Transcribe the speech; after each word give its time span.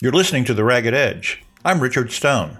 You're 0.00 0.12
listening 0.12 0.44
to 0.44 0.54
The 0.54 0.62
Ragged 0.62 0.94
Edge. 0.94 1.42
I'm 1.64 1.80
Richard 1.80 2.12
Stone. 2.12 2.56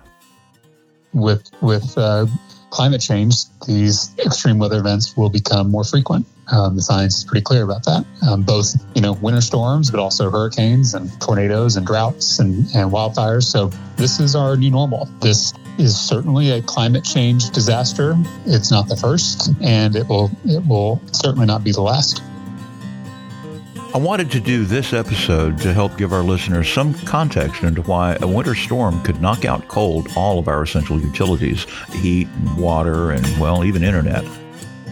With 1.14 1.48
with 1.60 1.96
uh, 1.96 2.26
climate 2.70 3.00
change, 3.00 3.44
these 3.64 4.10
extreme 4.18 4.58
weather 4.58 4.80
events 4.80 5.16
will 5.16 5.30
become 5.30 5.70
more 5.70 5.84
frequent. 5.84 6.26
Um, 6.48 6.74
the 6.74 6.82
science 6.82 7.18
is 7.18 7.24
pretty 7.24 7.44
clear 7.44 7.62
about 7.62 7.84
that. 7.84 8.04
Um, 8.28 8.42
both, 8.42 8.74
you 8.96 9.02
know, 9.02 9.12
winter 9.12 9.40
storms, 9.40 9.88
but 9.88 10.00
also 10.00 10.32
hurricanes 10.32 10.94
and 10.94 11.08
tornadoes 11.20 11.76
and 11.76 11.86
droughts 11.86 12.40
and, 12.40 12.66
and 12.74 12.90
wildfires. 12.90 13.44
So 13.44 13.70
this 13.94 14.18
is 14.18 14.34
our 14.34 14.56
new 14.56 14.72
normal. 14.72 15.04
This 15.20 15.54
is 15.78 15.96
certainly 15.96 16.50
a 16.50 16.60
climate 16.60 17.04
change 17.04 17.50
disaster. 17.50 18.16
It's 18.46 18.72
not 18.72 18.88
the 18.88 18.96
first, 18.96 19.52
and 19.62 19.94
it 19.94 20.08
will 20.08 20.32
it 20.44 20.66
will 20.66 21.00
certainly 21.12 21.46
not 21.46 21.62
be 21.62 21.70
the 21.70 21.82
last. 21.82 22.20
I 23.94 23.96
wanted 23.96 24.30
to 24.32 24.40
do 24.40 24.66
this 24.66 24.92
episode 24.92 25.56
to 25.60 25.72
help 25.72 25.96
give 25.96 26.12
our 26.12 26.22
listeners 26.22 26.70
some 26.70 26.92
context 26.92 27.62
into 27.62 27.80
why 27.82 28.18
a 28.20 28.26
winter 28.26 28.54
storm 28.54 29.02
could 29.02 29.22
knock 29.22 29.46
out 29.46 29.66
cold 29.68 30.08
all 30.14 30.38
of 30.38 30.46
our 30.46 30.62
essential 30.62 31.00
utilities 31.00 31.66
heat, 31.94 32.28
water, 32.58 33.12
and, 33.12 33.26
well, 33.40 33.64
even 33.64 33.82
internet. 33.82 34.24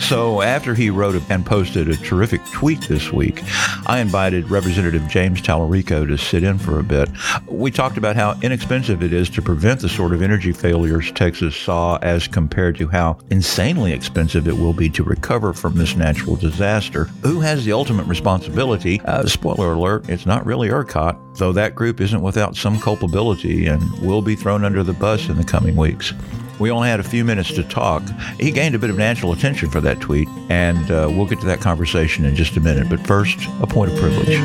So, 0.08 0.40
after 0.40 0.72
he 0.72 0.88
wrote 0.88 1.20
and 1.30 1.44
posted 1.44 1.88
a 1.88 1.96
terrific 1.96 2.40
tweet 2.52 2.82
this 2.82 3.12
week, 3.12 3.42
I 3.86 3.98
invited 3.98 4.48
Representative 4.48 5.08
James 5.08 5.42
Talarico 5.42 6.06
to 6.06 6.16
sit 6.16 6.44
in 6.44 6.58
for 6.58 6.78
a 6.78 6.84
bit. 6.84 7.08
We 7.48 7.72
talked 7.72 7.96
about 7.96 8.14
how 8.14 8.38
inexpensive 8.40 9.02
it 9.02 9.12
is 9.12 9.28
to 9.30 9.42
prevent 9.42 9.80
the 9.80 9.88
sort 9.88 10.12
of 10.12 10.22
energy 10.22 10.52
failures 10.52 11.10
Texas 11.10 11.56
saw 11.56 11.96
as 12.02 12.28
compared 12.28 12.78
to 12.78 12.86
how 12.86 13.18
insanely 13.30 13.92
expensive 13.92 14.46
it 14.46 14.56
will 14.56 14.72
be 14.72 14.88
to 14.90 15.02
recover 15.02 15.52
from 15.52 15.74
this 15.74 15.96
natural 15.96 16.36
disaster. 16.36 17.06
Who 17.22 17.40
has 17.40 17.64
the 17.64 17.72
ultimate 17.72 18.06
responsibility? 18.06 19.00
Uh, 19.00 19.26
spoiler 19.26 19.72
alert, 19.72 20.08
it's 20.08 20.24
not 20.24 20.46
really 20.46 20.68
ERCOT, 20.68 21.38
though 21.38 21.52
that 21.52 21.74
group 21.74 22.00
isn't 22.00 22.22
without 22.22 22.54
some 22.54 22.78
culpability 22.78 23.66
and 23.66 23.82
will 23.98 24.22
be 24.22 24.36
thrown 24.36 24.64
under 24.64 24.84
the 24.84 24.92
bus 24.92 25.28
in 25.28 25.36
the 25.36 25.44
coming 25.44 25.74
weeks. 25.74 26.12
We 26.58 26.70
only 26.70 26.88
had 26.88 27.00
a 27.00 27.04
few 27.04 27.24
minutes 27.24 27.52
to 27.54 27.62
talk. 27.62 28.02
He 28.40 28.50
gained 28.50 28.74
a 28.74 28.78
bit 28.78 28.90
of 28.90 28.96
national 28.96 29.32
attention 29.32 29.70
for 29.70 29.80
that 29.82 30.00
tweet, 30.00 30.28
and 30.48 30.90
uh, 30.90 31.08
we'll 31.10 31.26
get 31.26 31.40
to 31.40 31.46
that 31.46 31.60
conversation 31.60 32.24
in 32.24 32.34
just 32.34 32.56
a 32.56 32.60
minute. 32.60 32.88
But 32.88 33.06
first, 33.06 33.38
a 33.60 33.66
point 33.66 33.92
of 33.92 33.98
privilege. 33.98 34.40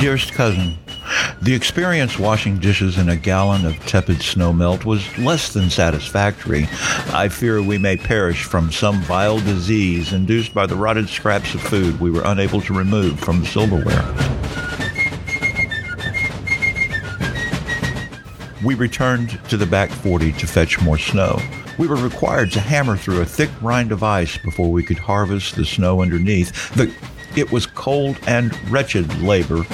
Dearest 0.00 0.32
cousin, 0.32 0.76
the 1.44 1.54
experience 1.54 2.18
washing 2.18 2.56
dishes 2.56 2.96
in 2.96 3.10
a 3.10 3.16
gallon 3.16 3.66
of 3.66 3.78
tepid 3.84 4.22
snow 4.22 4.50
melt 4.50 4.86
was 4.86 5.18
less 5.18 5.52
than 5.52 5.68
satisfactory. 5.68 6.66
I 7.12 7.28
fear 7.28 7.60
we 7.60 7.76
may 7.76 7.98
perish 7.98 8.44
from 8.44 8.72
some 8.72 9.02
vile 9.02 9.38
disease 9.40 10.14
induced 10.14 10.54
by 10.54 10.64
the 10.64 10.74
rotted 10.74 11.06
scraps 11.06 11.54
of 11.54 11.60
food 11.60 12.00
we 12.00 12.10
were 12.10 12.22
unable 12.24 12.62
to 12.62 12.72
remove 12.72 13.20
from 13.20 13.40
the 13.40 13.46
silverware. 13.46 14.04
We 18.64 18.74
returned 18.74 19.38
to 19.50 19.58
the 19.58 19.66
back 19.66 19.90
40 19.90 20.32
to 20.32 20.46
fetch 20.46 20.80
more 20.80 20.96
snow. 20.96 21.38
We 21.78 21.86
were 21.86 21.96
required 21.96 22.52
to 22.52 22.60
hammer 22.60 22.96
through 22.96 23.20
a 23.20 23.26
thick 23.26 23.50
rind 23.60 23.92
of 23.92 24.02
ice 24.02 24.38
before 24.38 24.72
we 24.72 24.82
could 24.82 24.98
harvest 24.98 25.56
the 25.56 25.66
snow 25.66 26.00
underneath. 26.00 26.74
The, 26.74 26.90
it 27.36 27.52
was 27.52 27.66
cold 27.66 28.18
and 28.26 28.58
wretched 28.70 29.20
labor, 29.20 29.66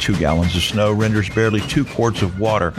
Two 0.00 0.16
gallons 0.16 0.56
of 0.56 0.62
snow 0.62 0.92
renders 0.92 1.28
barely 1.28 1.60
two 1.60 1.84
quarts 1.84 2.22
of 2.22 2.38
water. 2.40 2.72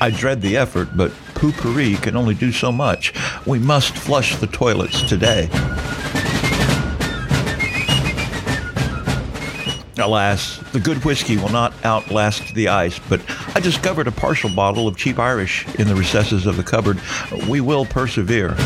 I 0.00 0.10
dread 0.10 0.42
the 0.42 0.56
effort, 0.56 0.88
but 0.96 1.12
Poo-Pourri 1.34 1.94
can 2.02 2.16
only 2.16 2.34
do 2.34 2.52
so 2.52 2.70
much. 2.70 3.14
We 3.46 3.58
must 3.58 3.96
flush 3.96 4.36
the 4.36 4.46
toilets 4.46 5.02
today. 5.08 5.48
Alas, 9.96 10.58
the 10.72 10.80
good 10.80 11.02
whiskey 11.04 11.36
will 11.36 11.50
not 11.50 11.72
outlast 11.84 12.54
the 12.54 12.68
ice, 12.68 12.98
but 13.08 13.20
I 13.54 13.60
discovered 13.60 14.08
a 14.08 14.12
partial 14.12 14.50
bottle 14.50 14.88
of 14.88 14.96
cheap 14.96 15.18
Irish 15.18 15.66
in 15.76 15.86
the 15.86 15.94
recesses 15.94 16.46
of 16.46 16.56
the 16.56 16.64
cupboard. 16.64 17.00
We 17.48 17.60
will 17.60 17.86
persevere. 17.86 18.56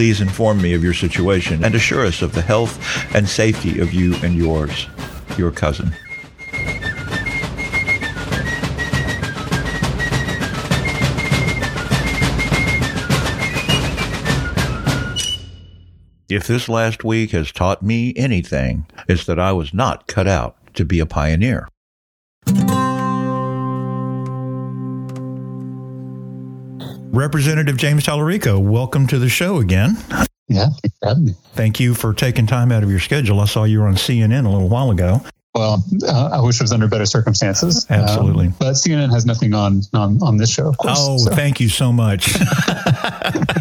Please 0.00 0.22
inform 0.22 0.62
me 0.62 0.72
of 0.72 0.82
your 0.82 0.94
situation 0.94 1.62
and 1.62 1.74
assure 1.74 2.06
us 2.06 2.22
of 2.22 2.32
the 2.32 2.40
health 2.40 3.14
and 3.14 3.28
safety 3.28 3.80
of 3.80 3.92
you 3.92 4.14
and 4.22 4.34
yours, 4.34 4.86
your 5.36 5.50
cousin. 5.50 5.94
If 16.30 16.46
this 16.46 16.66
last 16.66 17.04
week 17.04 17.32
has 17.32 17.52
taught 17.52 17.82
me 17.82 18.14
anything, 18.16 18.86
it's 19.06 19.26
that 19.26 19.38
I 19.38 19.52
was 19.52 19.74
not 19.74 20.06
cut 20.06 20.26
out 20.26 20.56
to 20.76 20.86
be 20.86 20.98
a 21.00 21.04
pioneer. 21.04 21.68
Representative 27.12 27.76
James 27.76 28.06
Talarico, 28.06 28.62
welcome 28.62 29.08
to 29.08 29.18
the 29.18 29.28
show 29.28 29.58
again. 29.58 29.96
Yeah, 30.46 30.68
Thank 31.54 31.80
you 31.80 31.94
for 31.94 32.14
taking 32.14 32.46
time 32.46 32.70
out 32.70 32.84
of 32.84 32.90
your 32.90 33.00
schedule. 33.00 33.40
I 33.40 33.46
saw 33.46 33.64
you 33.64 33.80
were 33.80 33.88
on 33.88 33.94
CNN 33.94 34.46
a 34.46 34.48
little 34.48 34.68
while 34.68 34.92
ago. 34.92 35.20
Well, 35.52 35.84
uh, 36.06 36.30
I 36.32 36.40
wish 36.40 36.60
it 36.60 36.62
was 36.62 36.72
under 36.72 36.86
better 36.86 37.06
circumstances. 37.06 37.84
Absolutely. 37.90 38.46
Um, 38.46 38.54
but 38.60 38.72
CNN 38.74 39.10
has 39.12 39.26
nothing 39.26 39.54
on 39.54 39.82
on, 39.92 40.22
on 40.22 40.36
this 40.36 40.50
show, 40.52 40.68
of 40.68 40.78
course. 40.78 40.98
Oh, 41.00 41.18
so. 41.18 41.32
thank 41.32 41.58
you 41.58 41.68
so 41.68 41.92
much. 41.92 42.32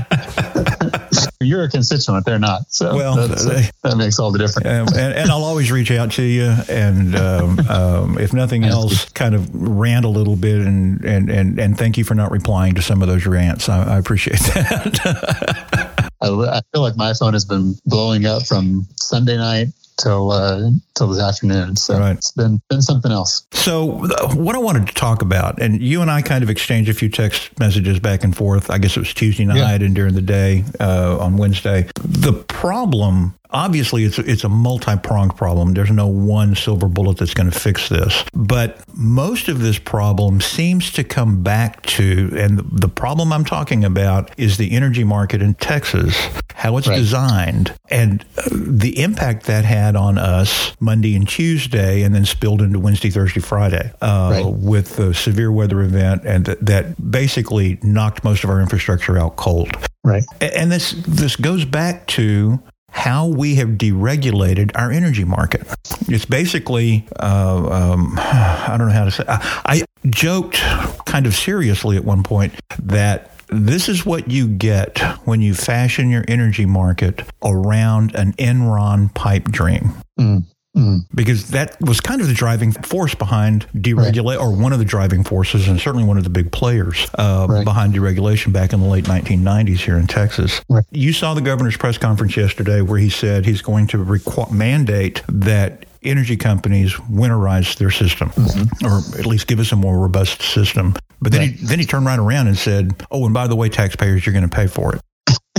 You're 1.42 1.64
a 1.64 1.70
constituent; 1.70 2.26
they're 2.26 2.38
not. 2.38 2.70
So 2.70 2.94
well, 2.94 3.16
they, 3.28 3.70
that 3.84 3.96
makes 3.96 4.20
all 4.20 4.30
the 4.30 4.40
difference. 4.40 4.68
Um, 4.68 5.00
and, 5.00 5.14
and, 5.14 5.32
I'll 5.32 5.46
always 5.46 5.72
reach 5.72 5.90
out 5.90 6.12
to 6.14 6.22
you, 6.22 6.54
and 6.68 7.16
um, 7.16 7.60
um, 7.70 8.18
if 8.18 8.34
nothing 8.34 8.66
else, 8.66 9.06
kind 9.12 9.34
of 9.34 9.50
rant 9.54 10.04
a 10.04 10.10
little 10.10 10.36
bit, 10.36 10.60
and, 10.60 11.02
and 11.06 11.30
and 11.30 11.58
and 11.58 11.78
thank 11.78 11.98
you 11.98 12.04
for 12.04 12.14
not 12.14 12.32
replying 12.32 12.76
to 12.76 12.82
some 12.82 13.02
of 13.02 13.08
those 13.08 13.26
rants. 13.26 13.70
I, 13.70 13.96
I 13.96 13.98
appreciate 13.98 14.40
that. 14.40 16.12
I, 16.22 16.28
I 16.28 16.62
feel 16.74 16.82
like 16.82 16.98
my 16.98 17.14
phone 17.14 17.32
has 17.32 17.46
been 17.46 17.76
blowing 17.86 18.26
up 18.26 18.46
from 18.46 18.86
Sunday 18.98 19.38
night 19.38 19.68
till 20.00 20.32
uh, 20.32 20.72
till 20.96 21.08
this 21.08 21.22
afternoon. 21.22 21.76
So 21.76 22.00
right. 22.00 22.18
it's 22.18 22.32
been 22.32 22.62
been 22.70 22.82
something 22.82 23.12
else. 23.12 23.46
So 23.52 24.06
uh, 24.06 24.34
what 24.36 24.56
I 24.56 24.60
wanted 24.60 24.88
to 24.88 24.94
talk 24.94 25.22
about, 25.22 25.62
and 25.62 25.82
you 25.82 26.02
and 26.02 26.10
I 26.10 26.22
kind 26.22 26.44
of 26.44 26.50
exchanged 26.50 26.90
a 26.90 26.94
few 26.94 27.10
text 27.10 27.58
messages 27.60 28.00
back 28.00 28.24
and 28.24 28.36
forth. 28.36 28.70
I 28.70 28.78
guess 28.78 28.96
it 28.96 29.00
was 29.00 29.14
Tuesday 29.14 29.46
night 29.46 29.58
yeah. 29.58 29.86
and 29.86 29.96
during 29.96 30.16
the 30.16 30.22
day 30.22 30.64
uh, 30.80 31.18
on 31.20 31.38
Wednesday. 31.38 31.90
The 31.96 32.34
problem 32.48 33.36
obviously 33.52 34.04
it's 34.04 34.20
it's 34.20 34.44
a 34.44 34.50
multi-pronged 34.50 35.36
problem. 35.36 35.74
There's 35.74 35.92
no 35.92 36.08
one 36.08 36.56
silver 36.56 36.88
bullet 36.88 37.18
that's 37.18 37.34
going 37.34 37.50
to 37.50 37.60
fix 37.60 37.90
this. 37.90 38.24
But 38.34 38.84
most 38.96 39.48
of 39.48 39.60
this 39.60 39.80
problem 39.80 40.42
seems 40.42 40.92
to 40.94 41.04
come 41.04 41.44
back 41.44 41.82
to 41.84 42.32
and 42.38 42.60
the 42.72 42.88
problem 42.88 43.34
I'm 43.34 43.46
talking 43.46 43.84
about 43.84 44.32
is 44.38 44.58
the 44.58 44.72
energy 44.72 45.04
market 45.04 45.42
in 45.42 45.56
Texas, 45.56 46.16
how 46.54 46.78
it's 46.78 46.88
right. 46.88 46.96
designed 46.96 47.74
and 47.90 48.26
uh, 48.38 48.50
the 48.52 49.02
impact 49.02 49.46
that 49.46 49.66
had 49.66 49.96
on 49.96 50.18
us 50.18 50.74
Monday 50.80 51.16
and 51.16 51.28
Tuesday 51.28 52.04
and 52.04 52.14
then 52.14 52.26
spilled 52.26 52.62
into 52.62 52.80
Wednesday, 52.80 53.10
Thursday, 53.10 53.40
Friday 53.40 53.92
uh, 54.02 54.30
right. 54.32 54.46
with 54.46 54.96
the 54.96 55.14
severe 55.14 55.52
weather 55.52 55.82
event 55.82 56.24
and 56.26 56.46
th- 56.46 56.58
that 56.62 57.12
basically 57.12 57.80
knocked 57.82 58.24
most 58.24 58.44
of 58.44 58.50
our 58.50 58.62
infrastructure 58.62 59.18
out 59.18 59.36
cold. 59.36 59.70
Right. 60.04 60.24
And 60.40 60.72
this 60.72 60.96
this 61.08 61.36
goes 61.36 61.66
back 61.66 62.08
to 62.08 62.62
how 62.92 63.28
we 63.28 63.56
have 63.56 63.70
deregulated 63.70 64.72
our 64.76 64.92
energy 64.92 65.24
market. 65.24 65.68
It's 66.08 66.26
basically, 66.26 67.08
uh, 67.20 67.92
um, 67.94 68.16
I 68.20 68.76
don't 68.78 68.88
know 68.88 68.94
how 68.94 69.06
to 69.06 69.12
say. 69.12 69.24
I, 69.28 69.62
I 69.66 69.84
joked 70.08 70.58
kind 71.06 71.26
of 71.26 71.34
seriously 71.34 71.98
at 71.98 72.04
one 72.04 72.24
point 72.24 72.54
that 72.80 73.32
this 73.50 73.90
is 73.90 74.06
what 74.06 74.30
you 74.30 74.48
get 74.48 75.00
when 75.26 75.42
you 75.42 75.54
fashion 75.54 76.10
your 76.10 76.24
energy 76.28 76.66
market 76.66 77.24
around 77.44 78.14
an 78.16 78.34
Enron 78.34 79.14
pipe 79.14 79.46
dream. 79.46 79.94
Mm. 80.20 80.46
Mm. 80.80 81.06
Because 81.14 81.50
that 81.50 81.76
was 81.82 82.00
kind 82.00 82.22
of 82.22 82.28
the 82.28 82.34
driving 82.34 82.72
force 82.72 83.14
behind 83.14 83.68
deregulation, 83.74 84.38
right. 84.38 84.38
or 84.38 84.56
one 84.56 84.72
of 84.72 84.80
the 84.80 84.86
driving 84.86 85.24
forces, 85.26 85.68
and 85.68 85.80
certainly 85.80 86.06
one 86.06 86.18
of 86.18 86.24
the 86.24 86.30
big 86.30 86.52
players 86.52 87.08
uh, 87.16 87.48
right. 87.50 87.66
behind 87.66 87.94
deregulation 87.94 88.54
back 88.54 88.72
in 88.72 88.80
the 88.80 88.88
late 88.88 89.06
1990s 89.06 89.80
here 89.80 89.98
in 89.98 90.08
Texas. 90.08 90.62
Right. 90.70 90.86
You 90.92 91.12
saw 91.12 91.34
the 91.34 91.42
governor's 91.42 91.76
press 91.76 91.98
conference 91.98 92.38
yesterday 92.38 92.82
where 92.82 92.98
he 93.00 93.10
said 93.10 93.46
he's 93.46 93.62
going 93.62 93.88
to 93.88 93.98
requ- 93.98 94.52
mandate 94.52 95.22
that 95.28 95.86
energy 96.02 96.38
companies 96.38 96.94
winterize 96.94 97.78
their 97.78 97.92
system, 97.92 98.30
mm-hmm. 98.30 98.86
or 98.86 99.20
at 99.20 99.26
least 99.26 99.48
give 99.48 99.60
us 99.60 99.74
a 99.74 99.76
more 99.76 100.00
robust 100.00 100.42
system. 100.42 100.96
But 101.22 101.34
then, 101.34 101.50
he, 101.50 101.66
then 101.66 101.80
he 101.80 101.86
turned 101.86 102.06
right 102.06 102.20
around 102.20 102.48
and 102.48 102.58
said, 102.58 103.06
"Oh, 103.12 103.26
and 103.26 103.34
by 103.34 103.48
the 103.48 103.56
way, 103.58 103.68
taxpayers, 103.68 104.26
you're 104.26 104.32
going 104.32 104.50
to 104.50 104.56
pay 104.56 104.68
for 104.68 104.96
it." 104.96 105.02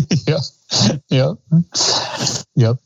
yep, 0.26 0.40
yep, 1.10 1.36
yep 2.54 2.76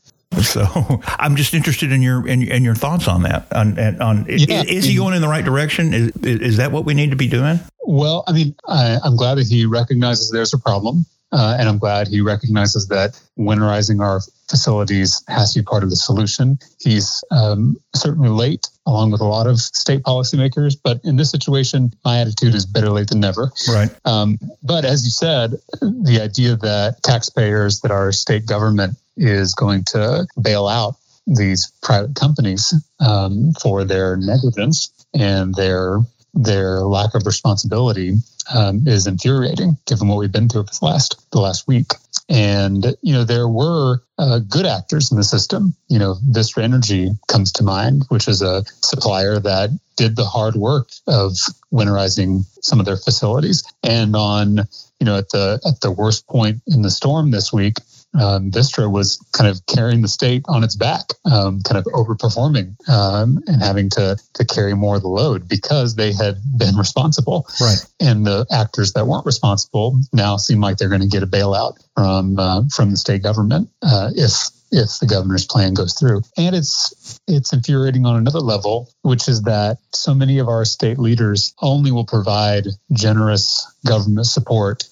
So 0.43 0.65
I'm 1.07 1.35
just 1.35 1.53
interested 1.53 1.91
in 1.91 2.01
your 2.01 2.27
in, 2.27 2.41
in 2.43 2.63
your 2.63 2.75
thoughts 2.75 3.07
on 3.07 3.23
that. 3.23 3.51
On, 3.53 3.77
on 4.01 4.25
yeah. 4.27 4.61
is, 4.61 4.83
is, 4.83 4.85
he 4.85 4.95
going 4.95 5.13
in 5.13 5.21
the 5.21 5.27
right 5.27 5.45
direction? 5.45 5.93
Is, 5.93 6.11
is 6.23 6.57
that 6.57 6.71
what 6.71 6.85
we 6.85 6.93
need 6.93 7.11
to 7.11 7.15
be 7.15 7.27
doing? 7.27 7.59
Well, 7.83 8.23
I 8.27 8.31
mean, 8.33 8.55
I, 8.67 8.97
I'm 9.03 9.15
glad 9.15 9.35
that 9.35 9.47
he 9.47 9.65
recognizes 9.65 10.31
there's 10.31 10.53
a 10.53 10.57
problem. 10.57 11.05
Uh, 11.35 11.57
and 11.59 11.67
I'm 11.67 11.77
glad 11.77 12.07
he 12.07 12.21
recognizes 12.21 12.87
that 12.87 13.21
winterizing 13.37 14.01
our 14.01 14.21
facilities 14.47 15.21
has 15.27 15.53
to 15.53 15.59
be 15.59 15.65
part 15.65 15.83
of 15.83 15.89
the 15.89 15.97
solution. 15.97 16.57
He's 16.79 17.23
um, 17.29 17.75
certainly 17.93 18.29
late, 18.29 18.69
along 18.85 19.11
with 19.11 19.19
a 19.19 19.25
lot 19.25 19.45
of 19.45 19.59
state 19.59 20.03
policymakers. 20.03 20.77
But 20.81 21.01
in 21.03 21.17
this 21.17 21.31
situation, 21.31 21.93
my 22.05 22.21
attitude 22.21 22.55
is 22.55 22.65
better 22.65 22.89
late 22.89 23.09
than 23.09 23.19
never. 23.19 23.51
Right. 23.67 23.89
Um, 24.05 24.39
but 24.63 24.85
as 24.85 25.03
you 25.03 25.11
said, 25.11 25.51
the 25.81 26.21
idea 26.23 26.55
that 26.55 27.03
taxpayers, 27.03 27.81
that 27.81 27.91
our 27.91 28.13
state 28.13 28.45
government 28.45 28.97
is 29.17 29.53
going 29.53 29.83
to 29.87 30.27
bail 30.41 30.67
out 30.67 30.95
these 31.27 31.71
private 31.81 32.15
companies 32.15 32.73
um, 33.01 33.51
for 33.61 33.83
their 33.83 34.15
negligence 34.15 34.89
and 35.13 35.53
their 35.55 35.99
their 36.35 36.81
lack 36.81 37.15
of 37.15 37.25
responsibility 37.25 38.13
um, 38.53 38.87
is 38.87 39.07
infuriating, 39.07 39.77
given 39.87 40.07
what 40.07 40.17
we've 40.17 40.31
been 40.31 40.49
through 40.49 40.63
this 40.63 40.81
last 40.81 41.25
the 41.31 41.39
last 41.39 41.67
week. 41.67 41.93
And 42.27 42.95
you 43.01 43.13
know, 43.13 43.23
there 43.23 43.47
were 43.47 44.01
uh, 44.17 44.39
good 44.39 44.65
actors 44.65 45.11
in 45.11 45.17
the 45.17 45.23
system. 45.23 45.75
You 45.87 45.99
know, 45.99 46.15
Vistra 46.29 46.63
Energy 46.63 47.11
comes 47.27 47.53
to 47.53 47.63
mind, 47.63 48.05
which 48.09 48.27
is 48.27 48.41
a 48.41 48.63
supplier 48.81 49.39
that 49.39 49.69
did 49.95 50.15
the 50.15 50.25
hard 50.25 50.55
work 50.55 50.89
of 51.07 51.33
winterizing 51.71 52.45
some 52.61 52.79
of 52.79 52.85
their 52.85 52.97
facilities. 52.97 53.63
And 53.83 54.15
on 54.15 54.67
you 54.99 55.05
know, 55.05 55.17
at 55.17 55.29
the 55.29 55.59
at 55.65 55.81
the 55.81 55.91
worst 55.91 56.27
point 56.27 56.61
in 56.67 56.81
the 56.81 56.91
storm 56.91 57.31
this 57.31 57.51
week, 57.51 57.77
um, 58.19 58.51
Vistra 58.51 58.91
was 58.91 59.17
kind 59.33 59.49
of 59.49 59.65
carrying 59.65 60.01
the 60.01 60.07
state 60.07 60.43
on 60.47 60.63
its 60.63 60.75
back, 60.75 61.01
um, 61.25 61.61
kind 61.61 61.77
of 61.77 61.85
overperforming 61.93 62.75
um, 62.89 63.41
and 63.47 63.61
having 63.61 63.89
to 63.91 64.17
to 64.33 64.45
carry 64.45 64.73
more 64.73 64.95
of 64.95 65.01
the 65.01 65.07
load 65.07 65.47
because 65.47 65.95
they 65.95 66.13
had 66.13 66.35
been 66.57 66.75
responsible. 66.75 67.47
Right. 67.59 67.85
And 67.99 68.25
the 68.25 68.45
actors 68.51 68.93
that 68.93 69.07
weren't 69.07 69.25
responsible 69.25 69.99
now 70.13 70.37
seem 70.37 70.61
like 70.61 70.77
they're 70.77 70.89
going 70.89 71.01
to 71.01 71.07
get 71.07 71.23
a 71.23 71.27
bailout 71.27 71.77
from 71.95 72.39
uh, 72.39 72.63
from 72.73 72.91
the 72.91 72.97
state 72.97 73.23
government 73.23 73.69
uh, 73.81 74.11
if 74.15 74.49
if 74.71 74.99
the 74.99 75.07
governor's 75.07 75.45
plan 75.45 75.73
goes 75.73 75.93
through. 75.93 76.21
And 76.37 76.55
it's 76.55 77.19
it's 77.27 77.53
infuriating 77.53 78.05
on 78.05 78.15
another 78.15 78.39
level, 78.39 78.89
which 79.01 79.27
is 79.27 79.43
that 79.43 79.77
so 79.93 80.13
many 80.13 80.39
of 80.39 80.47
our 80.47 80.65
state 80.65 80.99
leaders 80.99 81.53
only 81.61 81.91
will 81.91 82.05
provide 82.05 82.67
generous 82.93 83.65
government 83.85 84.27
support 84.27 84.83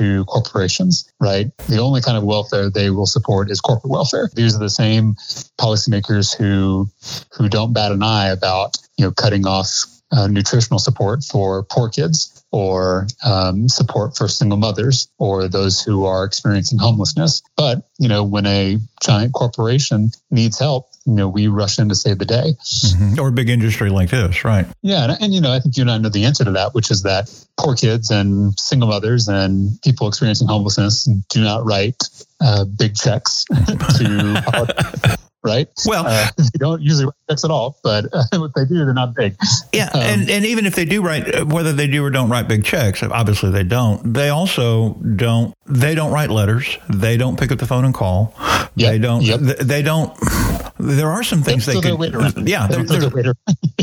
to 0.00 0.24
corporations, 0.24 1.10
right? 1.20 1.46
The 1.68 1.78
only 1.78 2.00
kind 2.00 2.16
of 2.16 2.24
welfare 2.24 2.70
they 2.70 2.90
will 2.90 3.06
support 3.06 3.50
is 3.50 3.60
corporate 3.60 3.90
welfare. 3.90 4.30
These 4.34 4.56
are 4.56 4.58
the 4.58 4.70
same 4.70 5.14
policymakers 5.60 6.36
who 6.36 6.88
who 7.36 7.48
don't 7.48 7.72
bat 7.72 7.92
an 7.92 8.02
eye 8.02 8.28
about 8.28 8.78
you 8.96 9.04
know 9.04 9.12
cutting 9.12 9.46
off 9.46 9.84
uh, 10.12 10.26
nutritional 10.26 10.78
support 10.78 11.22
for 11.22 11.62
poor 11.64 11.88
kids 11.88 12.42
or 12.52 13.06
um, 13.24 13.68
support 13.68 14.16
for 14.16 14.26
single 14.26 14.58
mothers 14.58 15.08
or 15.18 15.46
those 15.46 15.80
who 15.80 16.04
are 16.04 16.24
experiencing 16.24 16.78
homelessness. 16.78 17.42
But, 17.56 17.88
you 17.98 18.08
know, 18.08 18.24
when 18.24 18.46
a 18.46 18.78
giant 19.00 19.34
corporation 19.34 20.10
needs 20.30 20.58
help, 20.58 20.89
you 21.06 21.14
know, 21.14 21.28
we 21.28 21.46
rush 21.46 21.78
in 21.78 21.88
to 21.88 21.94
save 21.94 22.18
the 22.18 22.24
day. 22.24 22.54
Mm-hmm. 22.62 23.20
Or 23.20 23.28
a 23.28 23.32
big 23.32 23.48
industry 23.48 23.90
like 23.90 24.10
this, 24.10 24.44
right? 24.44 24.66
Yeah. 24.82 25.04
And, 25.04 25.22
and, 25.22 25.34
you 25.34 25.40
know, 25.40 25.52
I 25.52 25.60
think 25.60 25.76
you 25.76 25.82
and 25.82 25.90
I 25.90 25.98
know 25.98 26.08
the 26.08 26.24
answer 26.24 26.44
to 26.44 26.52
that, 26.52 26.74
which 26.74 26.90
is 26.90 27.02
that 27.02 27.30
poor 27.58 27.74
kids 27.74 28.10
and 28.10 28.58
single 28.58 28.88
mothers 28.88 29.28
and 29.28 29.80
people 29.82 30.08
experiencing 30.08 30.48
homelessness 30.48 31.04
do 31.04 31.42
not 31.42 31.64
write 31.64 32.02
uh, 32.40 32.64
big 32.64 32.94
checks 32.94 33.44
to 33.98 35.18
right? 35.42 35.68
Well, 35.86 36.06
uh, 36.06 36.28
they 36.36 36.58
don't 36.58 36.82
usually 36.82 37.06
write 37.06 37.14
checks 37.28 37.44
at 37.44 37.50
all, 37.50 37.78
but 37.82 38.06
uh, 38.12 38.24
if 38.32 38.52
they 38.54 38.64
do, 38.64 38.84
they're 38.84 38.94
not 38.94 39.14
big. 39.14 39.36
Yeah, 39.72 39.90
um, 39.92 40.00
and, 40.00 40.30
and 40.30 40.44
even 40.44 40.66
if 40.66 40.74
they 40.74 40.84
do 40.84 41.02
write, 41.02 41.34
uh, 41.34 41.44
whether 41.44 41.72
they 41.72 41.86
do 41.86 42.04
or 42.04 42.10
don't 42.10 42.30
write 42.30 42.48
big 42.48 42.64
checks, 42.64 43.02
obviously 43.02 43.50
they 43.50 43.64
don't. 43.64 44.12
They 44.12 44.28
also 44.28 44.94
don't. 44.94 45.54
They 45.66 45.94
don't 45.94 46.12
write 46.12 46.30
letters. 46.30 46.78
They 46.88 47.16
don't 47.16 47.38
pick 47.38 47.52
up 47.52 47.58
the 47.58 47.66
phone 47.66 47.84
and 47.84 47.94
call. 47.94 48.34
Yep, 48.76 48.90
they 48.90 48.98
don't. 48.98 49.22
Yep. 49.22 49.40
They 49.40 49.82
don't. 49.82 50.16
There 50.80 51.10
are 51.10 51.22
some 51.22 51.42
things 51.42 51.66
they 51.66 51.78
could. 51.78 52.00
Yeah, 52.48 52.66
they're, 52.66 52.82
they're, 52.82 53.10
they're, 53.10 53.34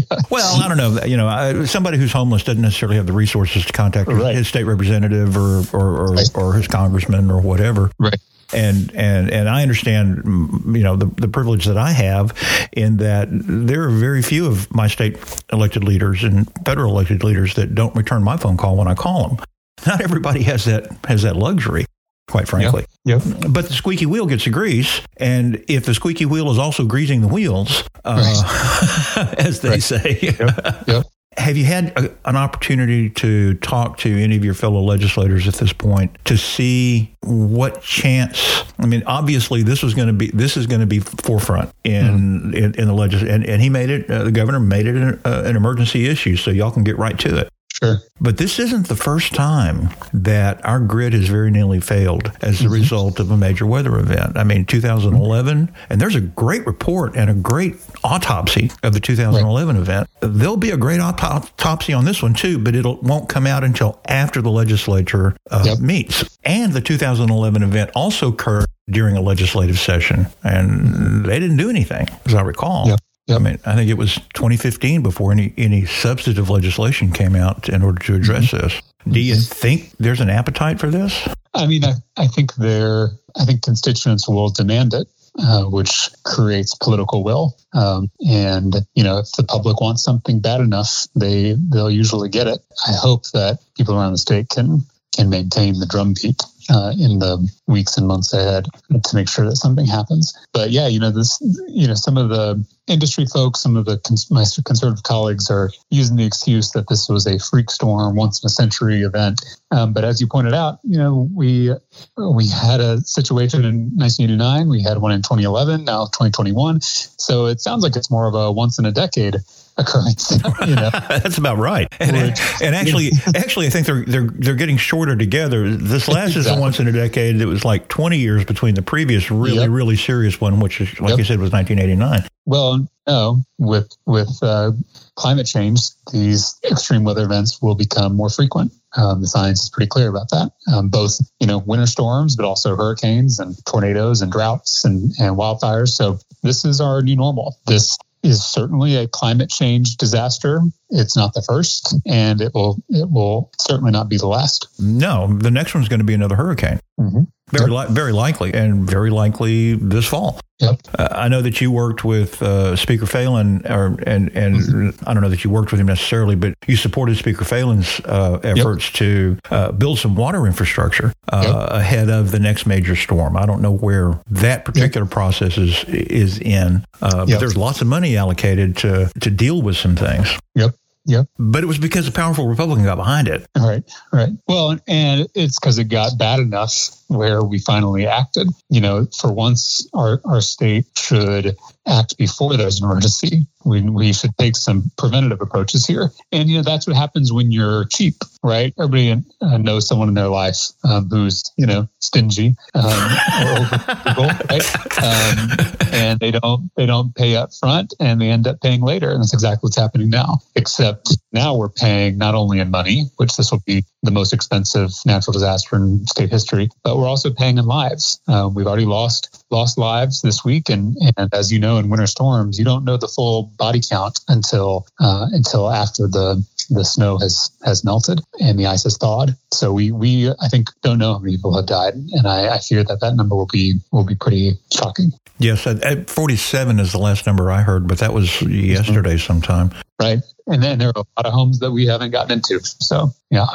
well, 0.30 0.62
I 0.62 0.68
don't 0.68 0.78
know. 0.78 1.04
You 1.04 1.18
know, 1.18 1.66
somebody 1.66 1.98
who's 1.98 2.12
homeless 2.12 2.44
doesn't 2.44 2.62
necessarily 2.62 2.98
have 2.98 3.08
the 3.08 3.14
resources 3.14 3.66
to 3.66 3.74
contact 3.74 4.10
right. 4.10 4.36
his 4.36 4.48
state 4.48 4.64
representative 4.64 5.38
or 5.38 5.64
or, 5.74 5.98
or, 5.98 6.14
right. 6.14 6.30
or 6.36 6.54
his 6.54 6.68
congressman 6.68 7.32
or 7.32 7.42
whatever. 7.42 7.92
Right 8.00 8.20
and 8.54 8.96
and 8.96 9.30
and 9.30 9.50
I 9.50 9.62
understand, 9.62 10.18
mm, 10.24 10.78
you 10.78 10.84
know, 10.84 10.96
the, 10.96 11.06
the 11.06 11.28
privilege 11.28 11.66
that 11.66 11.78
I 11.78 11.92
have 11.92 12.34
in 12.72 12.98
that 12.98 13.28
there 13.32 13.84
are 13.84 13.90
very 13.90 14.22
few 14.22 14.48
of 14.48 14.74
my 14.74 14.88
state 14.88 15.18
elected 15.52 15.84
leaders 15.84 16.24
and 16.24 16.50
federal 16.66 16.92
elected 16.92 17.24
leaders 17.24 17.56
that 17.56 17.76
don't 17.76 17.96
return 17.96 18.24
my 18.24 18.38
phone 18.38 18.58
call 18.58 18.78
when 18.78 18.88
I 18.88 18.96
call 18.96 19.30
them. 19.30 19.46
Not 19.86 20.02
everybody 20.02 20.44
has 20.44 20.66
that 20.66 20.88
has 21.06 21.24
that 21.24 21.36
luxury 21.36 21.86
quite 22.28 22.48
frankly. 22.48 22.86
Yep. 23.06 23.22
yep. 23.26 23.38
But 23.50 23.68
the 23.68 23.74
squeaky 23.74 24.06
wheel 24.06 24.26
gets 24.26 24.46
the 24.46 24.50
grease, 24.50 25.02
and 25.18 25.64
if 25.68 25.86
the 25.86 25.94
squeaky 25.94 26.26
wheel 26.26 26.52
is 26.52 26.58
also 26.58 26.86
greasing 26.86 27.22
the 27.22 27.28
wheels, 27.28 27.84
uh, 28.04 28.22
right. 28.22 29.36
as 29.40 29.62
they 29.62 29.70
right. 29.70 29.84
say, 29.84 30.20
yep. 30.22 30.88
Yep. 30.88 31.06
Have 31.38 31.56
you 31.56 31.66
had 31.66 31.96
a, 31.96 32.12
an 32.26 32.36
opportunity 32.36 33.12
to 33.12 33.54
talk 33.56 34.00
to 34.00 34.10
any 34.10 34.36
of 34.36 34.44
your 34.44 34.56
fellow 34.56 34.82
legislators 34.82 35.48
at 35.48 35.54
this 35.54 35.72
point 35.72 36.18
to 36.26 36.36
see 36.36 37.16
what 37.22 37.84
chance? 37.84 38.64
I 38.80 38.88
mean, 38.88 39.04
obviously, 39.06 39.62
this 39.62 39.84
was 39.84 39.94
going 39.94 40.08
to 40.08 40.14
be 40.14 40.32
this 40.32 40.58
is 40.58 40.66
going 40.66 40.82
to 40.82 40.88
be 40.88 41.00
forefront 41.00 41.72
in 41.84 42.06
mm-hmm. 42.06 42.54
in, 42.56 42.74
in, 42.74 42.88
the 42.88 42.94
legislature, 42.94 43.32
and, 43.32 43.46
and, 43.46 43.62
he 43.62 43.70
made 43.70 43.92
it. 43.92 44.10
Uh, 44.10 44.24
the 44.24 44.32
governor 44.32 44.60
made 44.60 44.88
it 44.88 44.96
an, 44.96 45.22
uh, 45.24 45.44
an 45.46 45.56
emergency 45.56 46.08
issue, 46.08 46.38
so 46.38 46.50
y'all 46.50 46.72
can 46.72 46.84
get 46.84 46.98
right 46.98 47.20
to 47.20 47.38
it. 47.38 47.50
Sure. 47.72 48.00
But 48.20 48.38
this 48.38 48.58
isn't 48.58 48.88
the 48.88 48.96
first 48.96 49.36
time 49.36 49.90
that 50.12 50.66
our 50.66 50.80
grid 50.80 51.14
has 51.14 51.28
very 51.28 51.52
nearly 51.52 51.80
failed 51.80 52.32
as 52.42 52.60
a 52.60 52.64
mm-hmm. 52.64 52.74
result 52.74 53.20
of 53.20 53.30
a 53.30 53.38
major 53.38 53.68
weather 53.68 54.00
event. 54.00 54.36
I 54.36 54.44
mean, 54.44 54.66
2011, 54.66 55.72
and 55.90 56.02
there's 56.02 56.16
a 56.16 56.22
great 56.22 56.66
report 56.66 57.16
and 57.16 57.30
a 57.30 57.36
great 57.36 57.76
autopsy 58.04 58.72
of 58.82 58.94
the 58.94 59.00
2011 59.00 59.76
right. 59.76 59.82
event. 59.82 60.10
There'll 60.22 60.58
be 60.58 60.72
a 60.72 60.78
great 60.78 61.00
autopsy 61.00 61.94
on 61.94 62.06
this 62.06 62.24
one 62.24 62.34
too, 62.34 62.58
but 62.58 62.76
it 62.76 62.84
won't 62.84 63.30
come 63.30 63.46
out 63.46 63.64
until 63.64 64.00
after 64.08 64.42
the 64.42 64.52
legislature 64.52 65.36
uh, 65.52 65.64
yep. 65.66 65.80
meets. 65.80 66.38
And 66.44 66.74
the 66.74 66.82
2011 66.82 67.62
event 67.62 67.92
also 67.94 68.30
occurred 68.30 68.66
during 68.90 69.18
a 69.18 69.22
legislative 69.22 69.78
session, 69.78 70.28
and 70.44 71.26
they 71.26 71.40
didn't 71.40 71.58
do 71.58 71.70
anything, 71.70 72.08
as 72.26 72.34
I 72.34 72.42
recall. 72.42 72.88
Yep. 72.88 73.00
Yep. 73.28 73.40
I 73.40 73.44
mean, 73.44 73.60
I 73.66 73.76
think 73.76 73.90
it 73.90 73.98
was 73.98 74.16
2015 74.34 75.04
before 75.04 75.32
any 75.34 75.54
any 75.58 75.86
substantive 75.86 76.50
legislation 76.50 77.12
came 77.12 77.36
out 77.36 77.68
in 77.68 77.84
order 77.84 78.02
to 78.06 78.16
address 78.16 78.46
mm-hmm. 78.46 78.68
this. 78.68 78.82
Do 79.08 79.20
you 79.20 79.36
think 79.36 79.92
there's 80.00 80.22
an 80.22 80.30
appetite 80.30 80.80
for 80.80 80.90
this? 80.90 81.28
I 81.54 81.68
mean, 81.68 81.84
I, 81.84 81.94
I 82.16 82.28
think 82.28 82.56
there. 82.56 83.10
I 83.36 83.46
think 83.46 83.62
constituents 83.62 84.28
will 84.28 84.50
demand 84.50 84.94
it, 84.94 85.08
uh, 85.40 85.64
which 85.66 86.10
creates 86.24 86.74
political 86.76 87.24
will. 87.24 87.58
Um, 87.74 88.10
and 88.28 88.76
you 88.96 89.04
know, 89.04 89.20
if 89.20 89.32
the 89.34 89.44
public 89.44 89.82
wants 89.82 90.04
something 90.04 90.40
bad 90.40 90.62
enough, 90.62 91.06
they 91.16 91.56
they'll 91.58 91.92
usually 91.92 92.30
get 92.30 92.48
it. 92.48 92.60
I 92.88 92.94
hope 92.94 93.30
that 93.32 93.60
people 93.76 93.96
around 93.96 94.14
the 94.14 94.18
state 94.18 94.50
can 94.50 94.86
can 95.14 95.30
maintain 95.30 95.80
the 95.80 95.86
drumbeat 95.86 96.44
uh, 96.70 96.94
in 97.00 97.20
the 97.20 97.50
weeks 97.68 97.98
and 97.98 98.08
months 98.08 98.34
ahead 98.34 98.68
to 99.04 99.16
make 99.16 99.30
sure 99.30 99.46
that 99.46 99.56
something 99.56 99.86
happens. 99.86 100.38
But 100.54 100.72
yeah, 100.72 100.88
you 100.88 101.00
know, 101.00 101.12
this, 101.12 101.38
you 101.68 101.88
know, 101.88 101.94
some 101.94 102.18
of 102.18 102.30
the 102.30 102.66
industry 102.88 103.26
folks, 103.26 103.60
some 103.62 103.76
of 103.76 103.86
the 103.86 103.98
cons- 104.00 104.32
my 104.32 104.44
conservative 104.66 105.04
colleagues 105.04 105.50
are 105.50 105.70
using 105.90 106.16
the 106.16 106.26
excuse 106.26 106.72
that 106.72 106.88
this 106.88 107.10
was 107.10 107.28
a 107.28 107.40
freak 107.40 107.70
storm, 107.70 108.16
once 108.16 108.42
in 108.42 108.48
a 108.48 108.50
century 108.50 109.02
event. 109.02 109.42
Um, 109.72 109.94
but 109.94 110.04
as 110.04 110.22
you 110.22 110.28
pointed 110.28 110.54
out, 110.54 110.80
you 110.84 110.98
know, 110.98 111.30
we 111.34 111.72
we 112.18 112.48
had 112.48 112.80
a 112.80 113.02
situation 113.02 113.66
in 113.66 113.92
1989, 113.96 114.70
we 114.70 114.82
had 114.82 115.00
one 115.00 115.12
in 115.12 115.22
2011, 115.22 115.86
now 115.86 116.06
2021. 116.06 116.82
So 116.82 117.48
it 117.48 117.60
sounds 117.60 117.84
like 117.84 117.96
it's 117.96 118.12
more 118.12 118.28
of 118.28 118.36
a 118.36 118.52
once 118.52 118.80
in 118.80 118.86
a 118.86 118.92
decade 118.92 119.36
occurrence. 119.78 120.38
You 120.68 120.76
know? 120.76 120.90
That's 121.10 121.38
about 121.38 121.58
right. 121.58 121.88
And, 122.00 122.16
and 122.16 122.76
actually, 122.76 123.12
actually, 123.36 123.68
I 123.68 123.70
think 123.70 123.86
they're 123.86 124.04
they're 124.06 124.28
they're 124.28 124.56
getting 124.56 124.78
shorter 124.78 125.16
together. 125.16 125.70
This 125.70 126.08
last 126.08 126.36
exactly. 126.36 126.52
is 126.52 126.58
a 126.58 126.60
once 126.60 126.80
in 126.80 126.88
a 126.88 126.92
decade. 126.92 127.40
It 127.40 127.46
was 127.46 127.64
like 127.64 127.88
20 127.88 128.18
years 128.18 128.44
between 128.44 128.76
the 128.76 128.82
previous 128.82 129.30
really 129.30 129.60
yep. 129.60 129.70
really 129.70 129.96
serious 129.96 130.42
one, 130.42 130.60
which 130.60 130.82
is 130.82 131.00
like 131.00 131.12
yep. 131.12 131.20
you 131.20 131.26
said 131.26 131.40
was 131.40 131.52
1989. 131.52 132.28
Well, 132.46 132.88
no, 133.08 133.44
with 133.58 133.96
with 134.06 134.40
uh, 134.42 134.72
climate 135.16 135.48
change, 135.48 135.82
these 136.12 136.58
extreme 136.70 137.04
weather 137.04 137.24
events 137.24 137.62
will 137.62 137.76
become 137.76 138.16
more 138.16 138.30
frequent. 138.30 138.72
Um, 138.96 139.22
the 139.22 139.28
science 139.28 139.64
is 139.64 139.70
pretty 139.70 139.90
clear 139.90 140.10
about 140.10 140.30
that. 140.30 140.52
Um, 140.72 140.90
both, 140.90 141.20
you 141.40 141.48
know, 141.48 141.60
winter 141.60 141.86
storms, 141.86 142.36
but 142.36 142.46
also 142.46 142.76
hurricanes 142.76 143.40
and 143.40 143.56
tornadoes 143.66 144.22
and 144.22 144.32
droughts 144.32 144.86
and, 144.86 145.12
and 145.20 145.36
wildfires. 145.38 145.90
So 145.90 146.20
this 146.42 146.66
is 146.66 146.82
our 146.82 147.02
new 147.02 147.16
normal. 147.16 147.58
This 147.66 147.98
is 148.28 148.46
certainly 148.46 148.96
a 148.96 149.08
climate 149.08 149.50
change 149.50 149.98
disaster. 149.98 150.62
It's 150.90 151.16
not 151.16 151.34
the 151.34 151.42
first, 151.42 151.96
and 152.06 152.42
it 152.42 152.54
will 152.54 152.82
it 152.90 153.10
will 153.10 153.52
certainly 153.60 153.92
not 153.92 154.10
be 154.10 154.18
the 154.18 154.28
last. 154.28 154.68
No, 154.80 155.28
the 155.28 155.52
next 155.52 155.74
one's 155.74 155.90
going 155.90 156.00
to 156.00 156.06
be 156.06 156.14
another 156.14 156.36
hurricane. 156.36 156.80
Mm-hmm. 157.00 157.24
Very, 157.50 157.72
yep. 157.72 157.90
li- 157.90 157.94
very 157.94 158.12
likely, 158.12 158.54
and 158.54 158.90
very 158.90 159.10
likely 159.10 159.76
this 159.76 160.06
fall. 160.06 160.40
Yep. 160.60 160.82
Uh, 160.98 161.08
I 161.12 161.28
know 161.28 161.42
that 161.42 161.62
you 161.62 161.72
worked 161.72 162.04
with 162.04 162.42
uh, 162.42 162.76
Speaker 162.76 163.06
Phelan, 163.06 163.66
or, 163.68 163.98
and 164.08 164.36
and 164.36 164.56
mm-hmm. 164.56 165.10
I 165.10 165.14
don't 165.14 165.22
know 165.22 165.30
that 165.30 165.44
you 165.44 165.50
worked 165.50 165.72
with 165.72 165.80
him 165.80 165.86
necessarily, 165.86 166.36
but 166.36 166.56
you 166.68 166.76
supported 166.76 167.18
Speaker 167.18 167.46
Phelan's 167.46 168.02
uh, 168.06 168.40
efforts 168.44 168.86
yep. 168.86 168.94
to 168.96 169.38
uh, 169.52 169.72
build 169.72 170.00
some 170.00 170.16
water 170.16 170.48
infrastructure 170.48 171.14
uh, 171.32 171.44
yep. 171.46 171.80
ahead 171.80 172.10
of 172.10 172.32
the 172.32 172.40
next 172.40 172.66
major 172.66 172.96
storm. 172.96 173.38
I 173.38 173.46
don't 173.46 173.62
know 173.62 173.72
where 173.72 174.20
that 174.32 174.66
particular 174.66 175.06
process 175.06 175.58
is 175.58 175.84
is 175.86 176.40
in, 176.40 176.84
uh, 177.02 177.26
but 177.26 177.40
there's 177.40 177.56
lots 177.56 177.82
of 177.82 177.88
money 177.88 178.18
allocated 178.18 178.78
to 178.78 179.12
to 179.22 179.30
deal 179.30 179.62
with 179.62 179.78
some 179.78 179.96
things. 179.96 180.28
Yep. 180.58 180.76
Yep. 181.06 181.28
But 181.40 181.64
it 181.64 181.68
was 181.68 181.78
because 181.78 182.06
a 182.08 182.12
powerful 182.12 182.48
Republican 182.48 182.84
got 182.84 182.98
behind 182.98 183.30
it. 183.30 183.48
Right. 183.56 183.84
Right. 184.12 184.30
Well, 184.48 184.78
and 184.88 185.28
it's 185.36 185.58
because 185.58 185.78
it 185.78 185.86
got 185.86 186.18
bad 186.18 186.40
enough 186.40 186.90
where 187.08 187.42
we 187.42 187.60
finally 187.60 188.08
acted. 188.08 188.50
You 188.70 188.82
know, 188.82 189.08
for 189.18 189.32
once, 189.32 189.88
our, 189.94 190.20
our 190.26 190.42
state 190.42 190.88
should 190.98 191.56
act 191.88 192.18
before 192.18 192.58
there's 192.58 192.80
an 192.82 192.86
emergency. 192.90 193.48
We, 193.66 193.82
we 193.82 194.14
should 194.14 194.38
take 194.38 194.56
some 194.56 194.92
preventative 194.98 195.42
approaches 195.42 195.86
here. 195.86 196.12
And, 196.32 196.50
you 196.50 196.58
know, 196.58 196.64
that's 196.64 196.88
what 196.88 196.96
happens 196.96 197.34
when 197.34 197.52
you're 197.52 197.86
cheap, 197.86 198.16
right? 198.44 198.74
Everybody 198.80 199.24
uh, 199.42 199.58
knows 199.58 199.88
someone 199.88 200.08
in 200.08 200.14
their 200.14 200.28
life 200.28 200.70
um, 200.84 201.10
who's, 201.10 201.44
you 201.58 201.66
know, 201.66 201.90
stingy 202.00 202.56
um, 202.76 202.86
or 202.86 204.22
over 204.22 204.40
right? 204.50 205.04
Um, 205.04 205.50
and 205.92 206.20
they 206.20 206.32
don't, 206.32 206.72
they 206.78 206.86
don't 206.86 207.14
pay 207.14 207.36
up 207.36 207.54
front 207.54 207.94
and 208.00 208.22
they 208.22 208.30
end 208.30 208.48
up 208.48 208.62
paying 208.62 208.82
later. 208.82 209.12
And 209.12 209.22
that's 209.22 209.34
exactly 209.34 209.68
what's 209.68 209.78
happening 209.78 210.10
now, 210.10 210.40
except 210.56 211.18
now 211.34 211.56
we're 211.56 211.70
paying 211.70 212.18
not 212.18 212.36
only 212.36 212.60
in 212.60 212.72
money, 212.72 213.06
which 213.18 213.36
this 213.36 213.52
will 213.52 213.62
be 213.66 213.84
the 214.08 214.12
most 214.12 214.34
expensive 214.34 214.92
natural 215.06 215.34
disaster 215.34 215.76
in 215.76 216.08
state 216.08 216.30
history, 216.30 216.70
but 216.84 216.98
we're 216.98 217.08
also 217.08 217.30
paying 217.30 217.58
in 217.58 217.66
lives. 217.66 218.20
Uh, 218.28 218.50
we've 218.52 218.66
already 218.66 218.86
lost 218.86 219.46
lost 219.52 219.78
lives 219.78 220.22
this 220.22 220.44
week, 220.44 220.70
and 220.70 220.96
and 221.18 221.34
as 221.34 221.52
you 221.52 221.60
know, 221.60 221.78
in 221.78 221.90
winter 221.90 222.08
storms, 222.08 222.58
you 222.58 222.66
don't 222.66 222.86
know 222.86 222.98
the 222.98 223.08
full 223.08 223.52
body 223.58 223.82
count 223.88 224.20
until 224.28 224.88
uh, 225.00 225.28
until 225.32 225.70
after 225.70 226.08
the 226.08 226.44
the 226.70 226.86
snow 226.86 227.18
has 227.18 227.52
has 227.64 227.84
melted 227.84 228.22
and 228.40 228.58
the 228.58 228.66
ice 228.66 228.84
has 228.84 228.98
thawed. 228.98 229.36
So 229.52 229.74
we 229.74 229.92
we 229.92 230.30
I 230.30 230.48
think 230.50 230.70
don't 230.82 230.98
know 230.98 231.14
how 231.14 231.20
many 231.20 231.36
people 231.36 231.56
have 231.56 231.66
died, 231.66 231.94
and 231.94 232.26
I, 232.26 232.56
I 232.56 232.60
fear 232.60 232.84
that 232.86 233.02
that 233.02 233.16
number 233.16 233.36
will 233.36 233.50
be 233.52 233.76
will 233.92 234.06
be 234.06 234.16
pretty 234.16 234.58
shocking. 234.74 235.12
Yes, 235.40 235.68
at 235.68 236.10
47 236.10 236.80
is 236.80 236.94
the 236.94 236.98
last 236.98 237.28
number 237.28 237.52
I 237.52 237.62
heard, 237.62 237.88
but 237.88 238.00
that 238.00 238.12
was 238.12 238.42
yesterday 238.42 239.18
sometime. 239.18 239.72
Right. 240.00 240.20
And 240.48 240.64
then 240.64 240.80
there 240.80 240.88
are 240.88 240.94
a 240.96 241.06
lot 241.16 241.28
of 241.28 241.34
homes 241.34 241.60
that 241.60 241.72
we 241.72 241.86
haven't 241.86 242.10
gotten 242.10 242.32
into. 242.32 242.60
So, 242.64 243.12
yeah 243.30 243.46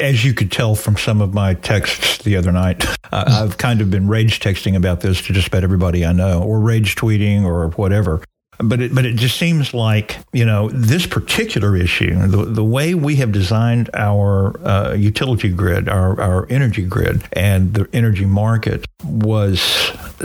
as 0.00 0.24
you 0.24 0.34
could 0.34 0.50
tell 0.50 0.74
from 0.74 0.96
some 0.96 1.20
of 1.20 1.34
my 1.34 1.54
texts 1.54 2.18
the 2.18 2.36
other 2.36 2.52
night, 2.52 2.84
uh, 3.12 3.24
I've 3.26 3.58
kind 3.58 3.80
of 3.80 3.90
been 3.90 4.08
rage 4.08 4.40
texting 4.40 4.76
about 4.76 5.00
this 5.00 5.20
to 5.22 5.32
just 5.32 5.48
about 5.48 5.64
everybody 5.64 6.04
I 6.04 6.12
know, 6.12 6.42
or 6.42 6.60
rage 6.60 6.96
tweeting, 6.96 7.44
or 7.44 7.68
whatever. 7.70 8.22
But 8.62 8.82
it, 8.82 8.94
but 8.94 9.06
it 9.06 9.16
just 9.16 9.38
seems 9.38 9.72
like 9.72 10.18
you 10.34 10.44
know 10.44 10.68
this 10.68 11.06
particular 11.06 11.76
issue, 11.76 12.14
the, 12.26 12.44
the 12.44 12.64
way 12.64 12.94
we 12.94 13.16
have 13.16 13.32
designed 13.32 13.88
our 13.94 14.60
uh, 14.66 14.92
utility 14.92 15.48
grid, 15.48 15.88
our, 15.88 16.20
our 16.20 16.46
energy 16.50 16.84
grid, 16.84 17.22
and 17.32 17.72
the 17.72 17.88
energy 17.94 18.26
market 18.26 18.84
was 19.02 19.62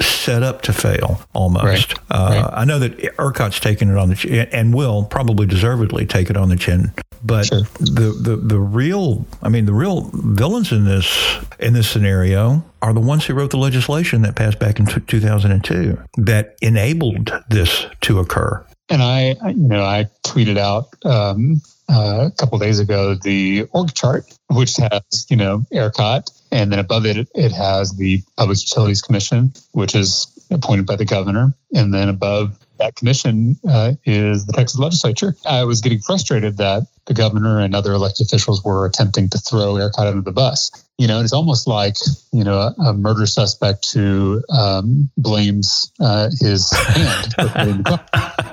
set 0.01 0.43
up 0.43 0.63
to 0.63 0.73
fail 0.73 1.21
almost. 1.33 1.63
Right. 1.63 1.93
Uh, 2.11 2.41
right. 2.43 2.49
I 2.51 2.65
know 2.65 2.79
that 2.79 2.97
ERCOT's 3.17 3.61
taken 3.61 3.89
it 3.89 3.97
on 3.97 4.09
the 4.09 4.15
chin 4.15 4.49
and 4.51 4.73
will 4.73 5.05
probably 5.05 5.47
deservedly 5.47 6.05
take 6.05 6.29
it 6.29 6.35
on 6.35 6.49
the 6.49 6.57
chin 6.57 6.91
but 7.25 7.47
sure. 7.47 7.61
the, 7.79 8.15
the 8.21 8.35
the 8.35 8.59
real, 8.59 9.25
I 9.41 9.49
mean, 9.49 9.65
the 9.65 9.73
real 9.73 10.11
villains 10.13 10.71
in 10.71 10.85
this 10.85 11.39
in 11.59 11.73
this 11.73 11.89
scenario 11.89 12.63
are 12.83 12.93
the 12.93 12.99
ones 12.99 13.25
who 13.25 13.33
wrote 13.33 13.49
the 13.49 13.57
legislation 13.57 14.21
that 14.21 14.35
passed 14.35 14.59
back 14.59 14.79
in 14.79 14.85
t- 14.85 15.01
2002 15.01 15.97
that 16.17 16.55
enabled 16.61 17.31
this 17.49 17.87
to 18.01 18.19
occur. 18.19 18.63
And 18.89 19.01
I, 19.01 19.35
you 19.47 19.55
know, 19.55 19.83
I 19.83 20.05
tweeted 20.23 20.59
out 20.59 20.89
um, 21.03 21.61
uh, 21.89 22.29
a 22.31 22.31
couple 22.37 22.59
days 22.59 22.79
ago 22.79 23.15
the 23.15 23.65
org 23.71 23.95
chart, 23.95 24.25
which 24.51 24.75
has, 24.75 25.25
you 25.27 25.35
know, 25.35 25.65
ERCOT, 25.73 26.29
and 26.51 26.71
then 26.71 26.77
above 26.77 27.07
it, 27.07 27.27
it 27.33 27.51
has 27.51 27.95
the 27.97 28.21
Public 28.37 28.59
Utilities 28.61 29.01
Commission, 29.01 29.51
which 29.71 29.95
is 29.95 30.27
appointed 30.51 30.85
by 30.85 30.95
the 30.95 31.05
governor, 31.05 31.55
and 31.73 31.91
then 31.91 32.07
above 32.07 32.59
that 32.77 32.95
commission 32.95 33.55
uh, 33.67 33.93
is 34.05 34.45
the 34.45 34.53
Texas 34.53 34.79
legislature. 34.79 35.35
I 35.43 35.63
was 35.63 35.81
getting 35.81 36.01
frustrated 36.01 36.57
that 36.57 36.83
the 37.05 37.13
governor 37.13 37.59
and 37.59 37.75
other 37.75 37.93
elected 37.93 38.27
officials 38.27 38.63
were 38.63 38.85
attempting 38.85 39.29
to 39.29 39.37
throw 39.37 39.75
ERCOT 39.75 40.07
under 40.07 40.21
the 40.21 40.31
bus. 40.31 40.71
You 40.97 41.07
know, 41.07 41.21
it's 41.21 41.33
almost 41.33 41.67
like, 41.67 41.97
you 42.31 42.43
know, 42.43 42.57
a, 42.57 42.75
a 42.81 42.93
murder 42.93 43.25
suspect 43.25 43.91
who 43.93 44.41
um, 44.49 45.09
blames 45.17 45.91
uh, 45.99 46.29
his 46.39 46.71
hand. 46.71 47.35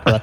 right? 0.07 0.23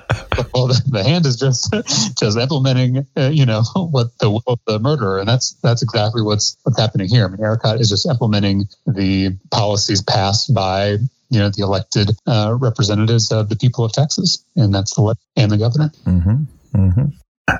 Well, 0.53 0.67
the, 0.67 0.81
the, 0.87 1.03
hand 1.03 1.25
is 1.25 1.37
just 1.37 1.73
just 2.19 2.37
implementing, 2.37 3.07
uh, 3.17 3.29
you 3.29 3.45
know, 3.45 3.63
what 3.75 4.17
the 4.19 4.29
will 4.29 4.43
of 4.47 4.59
the 4.67 4.79
murderer, 4.79 5.19
and 5.19 5.27
that's 5.27 5.53
that's 5.63 5.81
exactly 5.81 6.21
what's 6.21 6.57
what's 6.63 6.79
happening 6.79 7.07
here. 7.07 7.25
I 7.25 7.29
mean, 7.29 7.39
ERCOT 7.39 7.79
is 7.79 7.89
just 7.89 8.05
implementing 8.05 8.65
the 8.85 9.37
policies 9.51 10.01
passed 10.01 10.53
by 10.53 10.97
you 11.29 11.39
know 11.39 11.49
the 11.49 11.63
elected 11.63 12.11
uh, 12.27 12.55
representatives 12.59 13.31
of 13.31 13.49
the 13.49 13.55
people 13.55 13.85
of 13.85 13.93
Texas, 13.93 14.43
and 14.55 14.73
that's 14.73 14.93
the 14.95 15.15
and 15.37 15.51
the 15.51 15.57
governor. 15.57 15.91
Mm-hmm. 16.05 16.43
Mm-hmm. 16.75 17.05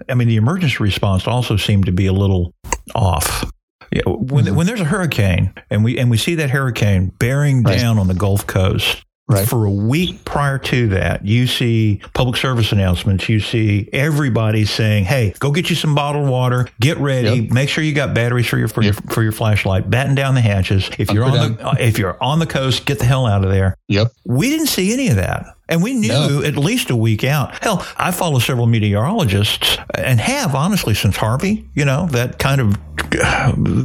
I 0.10 0.14
mean, 0.14 0.28
the 0.28 0.38
emergency 0.38 0.78
response 0.80 1.28
also 1.28 1.58
seemed 1.58 1.86
to 1.86 1.92
be 1.92 2.06
a 2.06 2.14
little 2.14 2.54
off. 2.96 3.50
Yeah, 3.92 4.04
when 4.06 4.46
mm-hmm. 4.46 4.56
when 4.56 4.68
there's 4.68 4.82
a 4.82 4.86
hurricane 4.86 5.54
and 5.70 5.84
we 5.84 5.98
and 5.98 6.12
we 6.12 6.18
see 6.18 6.36
that 6.36 6.52
hurricane 6.52 7.12
bearing 7.18 7.64
right. 7.64 7.78
down 7.78 7.98
on 7.98 8.08
the 8.08 8.14
Gulf 8.14 8.46
Coast, 8.46 9.04
Right. 9.30 9.48
For 9.48 9.66
a 9.66 9.72
week 9.72 10.26
prior 10.26 10.58
to 10.58 10.88
that, 10.88 11.24
you 11.24 11.46
see 11.46 12.02
public 12.16 12.36
service 12.36 12.72
announcements. 12.72 13.30
You 13.30 13.40
see 13.40 13.88
everybody 13.94 14.66
saying, 14.66 15.06
"Hey, 15.06 15.36
go 15.38 15.52
get 15.52 15.70
you 15.70 15.76
some 15.76 15.94
bottled 15.94 16.28
water. 16.28 16.68
Get 16.80 16.98
ready. 16.98 17.42
Yep. 17.42 17.52
Make 17.52 17.70
sure 17.70 17.84
you 17.84 17.94
got 17.94 18.16
batteries 18.16 18.48
for 18.48 18.58
your 18.58 18.68
for, 18.68 18.82
yep. 18.82 18.96
your 18.96 19.14
for 19.14 19.22
your 19.22 19.32
flashlight. 19.32 19.88
Batten 19.88 20.16
down 20.16 20.34
the 20.34 20.42
hatches. 20.42 20.90
If 20.98 21.12
you're 21.12 21.26
on 21.26 21.32
the 21.58 21.76
if 21.80 22.00
you're 22.00 22.18
on 22.24 22.40
the 22.40 22.48
coast, 22.48 22.88
get 22.88 22.98
the 22.98 23.06
hell 23.06 23.28
out 23.28 23.46
of 23.46 23.52
there." 23.52 23.76
Yep. 23.88 24.12
We 24.26 24.50
didn't 24.50 24.66
see 24.66 24.94
any 24.94 25.10
of 25.10 25.18
that. 25.18 25.46
And 25.70 25.84
we 25.84 25.94
knew 25.94 26.10
no. 26.10 26.44
at 26.44 26.58
least 26.58 26.90
a 26.90 26.96
week 26.96 27.24
out. 27.24 27.64
Hell, 27.64 27.86
I 27.96 28.12
follow 28.12 28.40
several 28.40 28.66
meteorologists 28.66 29.78
and 29.94 30.20
have 30.20 30.56
honestly 30.56 30.96
since 30.96 31.16
Harvey, 31.16 31.70
you 31.76 31.86
know, 31.86 32.08
that 32.08 32.40
kind 32.40 32.60
of, 32.60 32.78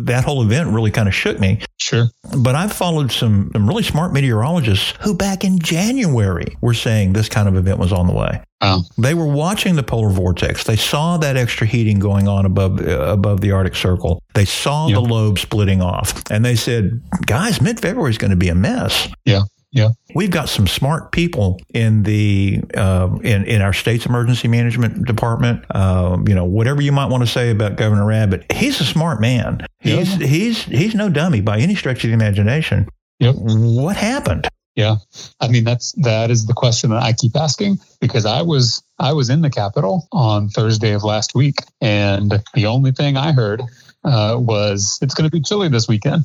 that 0.06 0.22
whole 0.24 0.42
event 0.42 0.70
really 0.70 0.90
kind 0.90 1.06
of 1.06 1.14
shook 1.14 1.38
me. 1.38 1.60
Sure. 1.78 2.06
But 2.38 2.54
I've 2.54 2.72
followed 2.72 3.12
some, 3.12 3.50
some 3.52 3.68
really 3.68 3.82
smart 3.82 4.14
meteorologists 4.14 4.94
who 5.02 5.14
back 5.14 5.44
in 5.44 5.58
January 5.58 6.56
were 6.62 6.74
saying 6.74 7.12
this 7.12 7.28
kind 7.28 7.46
of 7.46 7.54
event 7.54 7.78
was 7.78 7.92
on 7.92 8.06
the 8.06 8.14
way. 8.14 8.40
Wow. 8.64 8.80
They 8.96 9.12
were 9.12 9.26
watching 9.26 9.76
the 9.76 9.82
polar 9.82 10.08
vortex. 10.08 10.64
They 10.64 10.76
saw 10.76 11.18
that 11.18 11.36
extra 11.36 11.66
heating 11.66 11.98
going 11.98 12.28
on 12.28 12.46
above 12.46 12.80
uh, 12.80 13.00
above 13.00 13.42
the 13.42 13.50
Arctic 13.50 13.74
Circle. 13.74 14.22
They 14.32 14.46
saw 14.46 14.88
the 14.88 15.00
lobe 15.00 15.38
splitting 15.38 15.82
off, 15.82 16.22
and 16.30 16.42
they 16.42 16.56
said, 16.56 17.02
"Guys, 17.26 17.60
mid 17.60 17.78
February 17.78 18.10
is 18.10 18.16
going 18.16 18.30
to 18.30 18.38
be 18.38 18.48
a 18.48 18.54
mess." 18.54 19.08
Yeah. 19.26 19.42
Yeah. 19.74 19.88
We've 20.14 20.30
got 20.30 20.48
some 20.48 20.68
smart 20.68 21.10
people 21.10 21.60
in 21.74 22.04
the 22.04 22.62
uh, 22.76 23.18
in 23.24 23.44
in 23.44 23.60
our 23.60 23.72
state's 23.72 24.06
emergency 24.06 24.46
management 24.46 25.04
department. 25.04 25.64
Uh, 25.68 26.16
you 26.28 26.34
know, 26.34 26.44
whatever 26.44 26.80
you 26.80 26.92
might 26.92 27.06
want 27.06 27.24
to 27.24 27.26
say 27.26 27.50
about 27.50 27.74
Governor 27.74 28.12
Abbott, 28.12 28.50
he's 28.52 28.80
a 28.80 28.84
smart 28.84 29.20
man. 29.20 29.66
He's 29.80 30.16
yeah. 30.16 30.26
he's 30.28 30.62
he's 30.62 30.94
no 30.94 31.08
dummy 31.08 31.40
by 31.40 31.58
any 31.58 31.74
stretch 31.74 32.04
of 32.04 32.08
the 32.08 32.14
imagination. 32.14 32.88
Yep. 33.18 33.34
What 33.36 33.96
happened? 33.96 34.46
Yeah. 34.76 34.96
I 35.40 35.48
mean 35.48 35.64
that's 35.64 35.90
that 36.02 36.30
is 36.30 36.46
the 36.46 36.54
question 36.54 36.90
that 36.90 37.02
I 37.02 37.12
keep 37.12 37.34
asking 37.34 37.78
because 38.00 38.26
I 38.26 38.42
was 38.42 38.80
I 39.00 39.12
was 39.12 39.28
in 39.28 39.42
the 39.42 39.50
Capitol 39.50 40.06
on 40.12 40.50
Thursday 40.50 40.92
of 40.92 41.02
last 41.02 41.34
week 41.34 41.56
and 41.80 42.40
the 42.54 42.66
only 42.66 42.92
thing 42.92 43.16
I 43.16 43.32
heard 43.32 43.60
uh, 44.04 44.36
was 44.38 44.98
it's 45.02 45.14
going 45.14 45.28
to 45.28 45.30
be 45.30 45.40
chilly 45.40 45.68
this 45.68 45.88
weekend. 45.88 46.24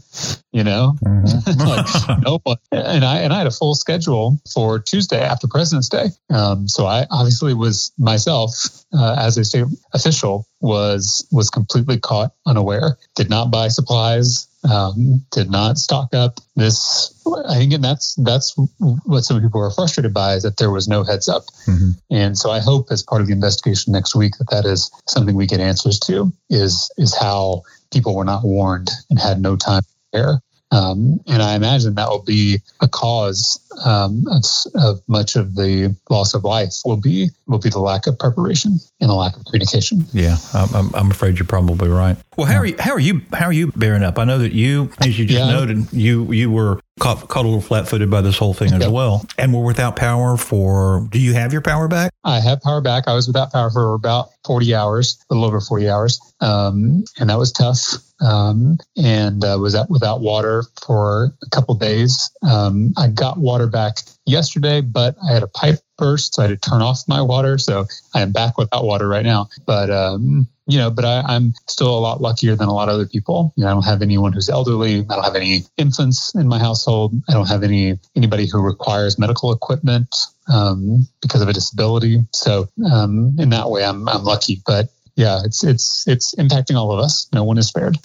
You 0.51 0.63
know, 0.63 0.95
mm-hmm. 1.03 1.61
like, 2.09 2.23
no 2.23 2.39
one, 2.43 2.57
and 2.71 3.05
I 3.05 3.19
and 3.19 3.33
I 3.33 3.37
had 3.37 3.47
a 3.47 3.51
full 3.51 3.75
schedule 3.75 4.39
for 4.53 4.79
Tuesday 4.79 5.21
after 5.21 5.47
President's 5.47 5.89
Day. 5.89 6.07
Um, 6.29 6.67
so 6.67 6.85
I 6.85 7.05
obviously 7.09 7.53
was 7.53 7.91
myself 7.97 8.51
uh, 8.93 9.15
as 9.17 9.37
a 9.37 9.45
state 9.45 9.65
official 9.93 10.45
was 10.59 11.27
was 11.31 11.49
completely 11.49 11.99
caught 11.99 12.31
unaware. 12.45 12.97
Did 13.15 13.29
not 13.29 13.51
buy 13.51 13.69
supplies. 13.69 14.48
Um, 14.69 15.25
did 15.31 15.49
not 15.49 15.77
stock 15.77 16.13
up. 16.13 16.39
This 16.55 17.13
I 17.47 17.55
think, 17.55 17.73
and 17.73 17.83
that's 17.83 18.15
that's 18.15 18.55
what 18.79 19.23
some 19.23 19.41
people 19.41 19.61
are 19.61 19.71
frustrated 19.71 20.13
by 20.13 20.33
is 20.33 20.43
that 20.43 20.57
there 20.57 20.71
was 20.71 20.87
no 20.87 21.03
heads 21.03 21.29
up. 21.29 21.43
Mm-hmm. 21.65 21.91
And 22.11 22.37
so 22.37 22.51
I 22.51 22.59
hope 22.59 22.87
as 22.91 23.01
part 23.01 23.21
of 23.21 23.27
the 23.27 23.33
investigation 23.33 23.93
next 23.93 24.15
week 24.15 24.37
that 24.37 24.49
that 24.49 24.65
is 24.65 24.91
something 25.07 25.35
we 25.35 25.47
get 25.47 25.61
answers 25.61 25.99
to 26.01 26.33
is 26.49 26.91
is 26.97 27.15
how 27.15 27.63
people 27.91 28.15
were 28.15 28.25
not 28.25 28.43
warned 28.43 28.89
and 29.09 29.17
had 29.17 29.41
no 29.41 29.55
time 29.55 29.81
to 29.81 29.87
prepare. 30.11 30.41
Um, 30.71 31.19
and 31.27 31.41
I 31.41 31.55
imagine 31.55 31.95
that 31.95 32.09
will 32.09 32.23
be 32.23 32.59
a 32.79 32.87
cause 32.87 33.59
um, 33.83 34.25
of, 34.27 34.43
of, 34.75 35.01
much 35.07 35.35
of 35.35 35.55
the 35.55 35.95
loss 36.09 36.35
of 36.35 36.43
life 36.43 36.73
will 36.85 36.97
be 36.97 37.29
will 37.47 37.59
be 37.59 37.69
the 37.69 37.79
lack 37.79 38.05
of 38.05 38.19
preparation 38.19 38.77
and 39.01 39.09
the 39.09 39.15
lack 39.15 39.35
of 39.35 39.45
communication. 39.45 40.05
Yeah, 40.13 40.37
I'm, 40.53 40.93
I'm 40.93 41.11
afraid 41.11 41.39
you're 41.39 41.47
probably 41.47 41.89
right. 41.89 42.17
Well, 42.37 42.45
how 42.45 42.57
are 42.57 42.65
you? 42.65 42.75
How 42.77 42.91
are 42.91 42.99
you? 42.99 43.21
How 43.33 43.45
are 43.45 43.53
you 43.53 43.71
bearing 43.71 44.03
up? 44.03 44.19
I 44.19 44.25
know 44.25 44.37
that 44.37 44.51
you, 44.51 44.91
as 44.99 45.17
you 45.17 45.25
just 45.25 45.39
yeah. 45.39 45.51
noted, 45.51 45.91
you 45.91 46.31
you 46.31 46.51
were 46.51 46.79
caught, 46.99 47.27
caught 47.27 47.45
a 47.45 47.47
little 47.47 47.61
flat-footed 47.61 48.11
by 48.11 48.21
this 48.21 48.37
whole 48.37 48.53
thing 48.53 48.73
as 48.73 48.87
well, 48.87 49.25
and 49.37 49.53
we're 49.53 49.65
without 49.65 49.95
power 49.95 50.37
for. 50.37 51.07
Do 51.09 51.19
you 51.19 51.33
have 51.33 51.51
your 51.51 51.61
power 51.61 51.87
back? 51.87 52.11
I 52.23 52.39
have 52.39 52.61
power 52.61 52.81
back. 52.81 53.07
I 53.07 53.13
was 53.13 53.27
without 53.27 53.51
power 53.51 53.71
for 53.71 53.95
about 53.95 54.29
40 54.45 54.75
hours, 54.75 55.23
a 55.29 55.33
little 55.33 55.47
over 55.47 55.61
40 55.61 55.89
hours, 55.89 56.19
um, 56.41 57.03
and 57.17 57.29
that 57.29 57.39
was 57.39 57.51
tough. 57.51 57.95
Um, 58.21 58.77
and 58.97 59.43
uh, 59.43 59.57
was 59.59 59.75
at, 59.75 59.89
without 59.89 60.21
water 60.21 60.63
for 60.85 61.31
a 61.41 61.49
couple 61.49 61.75
days. 61.75 62.31
Um, 62.47 62.93
I 62.97 63.07
got 63.07 63.37
water 63.37 63.67
back 63.67 63.99
yesterday, 64.25 64.81
but 64.81 65.15
I 65.27 65.33
had 65.33 65.43
a 65.43 65.47
pipe 65.47 65.79
burst, 65.97 66.35
so 66.35 66.43
I 66.43 66.47
had 66.47 66.61
to 66.61 66.69
turn 66.69 66.81
off 66.81 67.07
my 67.07 67.21
water. 67.21 67.57
So 67.57 67.85
I 68.13 68.21
am 68.21 68.31
back 68.31 68.57
without 68.57 68.83
water 68.83 69.07
right 69.07 69.25
now. 69.25 69.49
But 69.65 69.89
um, 69.89 70.47
you 70.69 70.77
know, 70.77 70.91
but 70.91 71.03
I, 71.03 71.35
am 71.35 71.53
still 71.67 71.97
a 71.97 71.99
lot 71.99 72.21
luckier 72.21 72.55
than 72.55 72.67
a 72.67 72.73
lot 72.73 72.89
of 72.89 72.95
other 72.95 73.07
people. 73.07 73.53
You 73.55 73.63
know, 73.63 73.71
I 73.71 73.73
don't 73.73 73.85
have 73.85 74.01
anyone 74.03 74.33
who's 74.33 74.49
elderly. 74.49 74.99
I 74.99 75.15
don't 75.15 75.23
have 75.23 75.35
any 75.35 75.63
infants 75.77 76.33
in 76.35 76.47
my 76.47 76.59
household. 76.59 77.15
I 77.27 77.33
don't 77.33 77.47
have 77.47 77.63
any 77.63 77.99
anybody 78.15 78.47
who 78.47 78.61
requires 78.61 79.17
medical 79.17 79.51
equipment 79.51 80.15
um, 80.47 81.07
because 81.21 81.41
of 81.41 81.49
a 81.49 81.53
disability. 81.53 82.19
So 82.33 82.69
um, 82.91 83.35
in 83.39 83.49
that 83.49 83.69
way, 83.69 83.83
I'm 83.83 84.07
I'm 84.07 84.23
lucky. 84.23 84.61
But 84.65 84.89
yeah, 85.15 85.41
it's 85.43 85.63
it's 85.63 86.07
it's 86.07 86.35
impacting 86.35 86.75
all 86.75 86.91
of 86.91 86.99
us. 86.99 87.27
No 87.33 87.43
one 87.43 87.57
is 87.57 87.67
spared. 87.67 87.97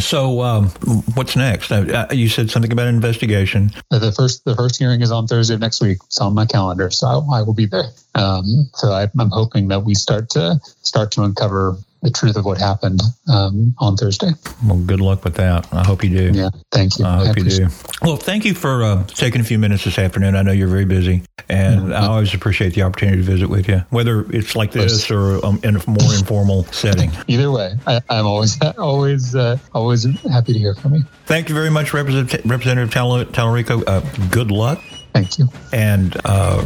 So, 0.00 0.40
um, 0.40 0.68
what's 1.14 1.36
next? 1.36 1.70
Uh, 1.70 2.06
uh, 2.10 2.14
you 2.14 2.28
said 2.28 2.50
something 2.50 2.72
about 2.72 2.86
an 2.88 2.94
investigation. 2.94 3.72
The 3.90 4.10
first, 4.12 4.44
the 4.44 4.56
first 4.56 4.78
hearing 4.78 5.02
is 5.02 5.12
on 5.12 5.26
Thursday 5.26 5.54
of 5.54 5.60
next 5.60 5.82
week. 5.82 5.98
It's 6.06 6.18
on 6.18 6.34
my 6.34 6.46
calendar, 6.46 6.90
so 6.90 7.06
I, 7.06 7.40
I 7.40 7.42
will 7.42 7.54
be 7.54 7.66
there. 7.66 7.90
Um, 8.14 8.70
so 8.74 8.90
I, 8.90 9.08
I'm 9.18 9.30
hoping 9.30 9.68
that 9.68 9.84
we 9.84 9.94
start 9.94 10.30
to 10.30 10.60
start 10.80 11.12
to 11.12 11.22
uncover 11.22 11.76
the 12.02 12.10
truth 12.10 12.36
of 12.36 12.44
what 12.44 12.58
happened 12.58 13.00
um, 13.32 13.74
on 13.78 13.96
Thursday. 13.96 14.30
Well, 14.66 14.78
good 14.78 15.00
luck 15.00 15.24
with 15.24 15.36
that. 15.36 15.72
I 15.72 15.84
hope 15.84 16.02
you 16.02 16.10
do. 16.10 16.38
Yeah, 16.38 16.50
thank 16.72 16.98
you. 16.98 17.04
I 17.04 17.26
hope 17.26 17.36
I 17.36 17.40
you 17.40 17.48
do. 17.48 17.68
Well, 18.02 18.16
thank 18.16 18.44
you 18.44 18.54
for 18.54 18.82
uh, 18.82 19.04
taking 19.06 19.40
a 19.40 19.44
few 19.44 19.58
minutes 19.58 19.84
this 19.84 19.98
afternoon. 19.98 20.34
I 20.34 20.42
know 20.42 20.50
you're 20.50 20.68
very 20.68 20.84
busy, 20.84 21.22
and 21.48 21.82
mm-hmm. 21.82 21.92
I 21.92 22.06
always 22.06 22.34
appreciate 22.34 22.74
the 22.74 22.82
opportunity 22.82 23.18
to 23.18 23.22
visit 23.22 23.48
with 23.48 23.68
you, 23.68 23.84
whether 23.90 24.22
it's 24.32 24.56
like 24.56 24.72
this 24.72 25.10
or 25.10 25.44
um, 25.46 25.60
in 25.62 25.76
a 25.76 25.88
more 25.88 26.12
informal 26.12 26.64
setting. 26.72 27.12
Either 27.28 27.50
way, 27.50 27.74
I, 27.86 28.00
am 28.10 28.26
always 28.26 28.60
always 28.78 29.34
uh, 29.36 29.58
always 29.72 30.04
happy 30.22 30.52
to 30.52 30.58
hear 30.58 30.74
from 30.74 30.94
you. 30.94 31.04
Thank 31.26 31.48
you 31.48 31.54
very 31.54 31.70
much, 31.70 31.94
Representative, 31.94 32.44
Representative 32.44 32.90
Talarico. 32.90 33.84
Uh, 33.86 34.00
good 34.28 34.50
luck. 34.50 34.82
Thank 35.12 35.38
you. 35.38 35.48
And 35.72 36.16
uh, 36.24 36.64